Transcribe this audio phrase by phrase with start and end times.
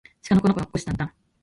[0.23, 1.13] しかのこのこのここしたんたん